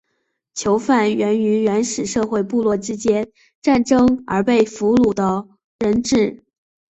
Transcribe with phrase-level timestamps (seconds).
[0.55, 6.43] 囚犯源于原始社会部落之间战争而被俘虏的人质。